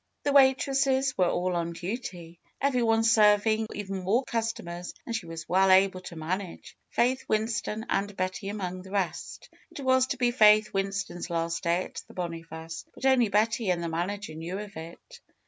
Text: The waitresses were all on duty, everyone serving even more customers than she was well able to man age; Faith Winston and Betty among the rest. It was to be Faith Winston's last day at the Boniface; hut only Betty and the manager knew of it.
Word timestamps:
The 0.23 0.31
waitresses 0.31 1.15
were 1.15 1.29
all 1.29 1.55
on 1.55 1.73
duty, 1.73 2.39
everyone 2.59 3.03
serving 3.03 3.67
even 3.75 3.99
more 4.01 4.23
customers 4.23 4.95
than 5.05 5.13
she 5.13 5.27
was 5.27 5.47
well 5.47 5.69
able 5.69 6.01
to 6.01 6.15
man 6.15 6.41
age; 6.41 6.75
Faith 6.89 7.23
Winston 7.27 7.85
and 7.87 8.17
Betty 8.17 8.49
among 8.49 8.81
the 8.81 8.89
rest. 8.89 9.49
It 9.69 9.81
was 9.81 10.07
to 10.07 10.17
be 10.17 10.31
Faith 10.31 10.73
Winston's 10.73 11.29
last 11.29 11.61
day 11.61 11.83
at 11.83 12.01
the 12.07 12.15
Boniface; 12.15 12.83
hut 12.95 13.05
only 13.05 13.29
Betty 13.29 13.69
and 13.69 13.83
the 13.83 13.89
manager 13.89 14.33
knew 14.33 14.57
of 14.57 14.75
it. 14.75 15.19